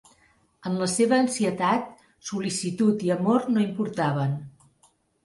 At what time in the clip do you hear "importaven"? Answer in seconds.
3.65-4.35